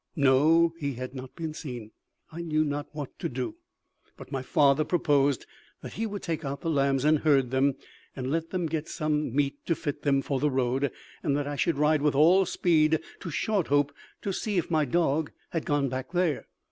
No; 0.15 0.73
he 0.79 0.93
had 0.95 1.13
not 1.13 1.35
been 1.35 1.53
seen. 1.53 1.91
I 2.31 2.41
knew 2.41 2.65
not 2.65 2.87
what 2.91 3.19
to 3.19 3.29
do; 3.29 3.57
but 4.17 4.31
my 4.31 4.41
father 4.41 4.83
proposed 4.83 5.45
that 5.83 5.93
he 5.93 6.07
would 6.07 6.23
take 6.23 6.43
out 6.43 6.61
the 6.61 6.71
lambs 6.71 7.05
and 7.05 7.19
herd 7.19 7.51
them, 7.51 7.75
and 8.15 8.31
let 8.31 8.49
them 8.49 8.65
get 8.65 8.89
some 8.89 9.31
meat 9.31 9.63
to 9.67 9.75
fit 9.75 10.01
them 10.01 10.23
for 10.23 10.39
the 10.39 10.49
road, 10.49 10.89
and 11.21 11.37
that 11.37 11.45
I 11.45 11.55
should 11.55 11.77
ride 11.77 12.01
with 12.01 12.15
all 12.15 12.47
speed 12.47 12.99
to 13.19 13.29
Shorthope 13.29 13.91
to 14.23 14.33
see 14.33 14.57
if 14.57 14.71
my 14.71 14.85
dog 14.85 15.31
had 15.51 15.67
gone 15.67 15.87
back 15.87 16.13
there. 16.13 16.47